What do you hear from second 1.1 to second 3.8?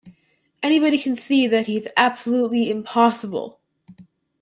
see that he's absolutely impossible.